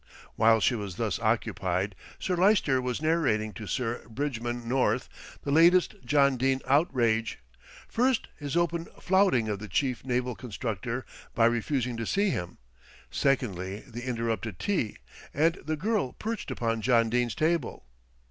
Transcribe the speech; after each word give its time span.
While 0.35 0.59
she 0.59 0.73
was 0.73 0.95
thus 0.95 1.19
occupied, 1.19 1.93
Sir 2.17 2.35
Lyster 2.35 2.81
was 2.81 3.03
narrating 3.03 3.53
to 3.53 3.67
Sir 3.67 4.03
Bridgman 4.09 4.67
North 4.67 5.07
the 5.43 5.51
latest 5.51 5.93
John 6.03 6.37
Dene 6.37 6.59
outrage, 6.65 7.37
first 7.87 8.27
his 8.35 8.57
open 8.57 8.85
flouting 8.99 9.47
of 9.47 9.59
the 9.59 9.67
Chief 9.67 10.03
Naval 10.03 10.33
Constructor 10.33 11.05
by 11.35 11.45
refusing 11.45 11.97
to 11.97 12.07
see 12.07 12.31
him, 12.31 12.57
secondly 13.11 13.81
the 13.87 14.07
interrupted 14.07 14.57
tea, 14.57 14.97
and 15.35 15.59
the 15.63 15.77
girl 15.77 16.13
perched 16.13 16.49
upon 16.49 16.81
John 16.81 17.11
Dene's 17.11 17.35
table. 17.35 17.85